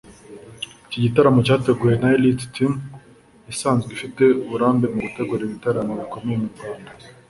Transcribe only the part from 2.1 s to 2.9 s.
‘Elite Team’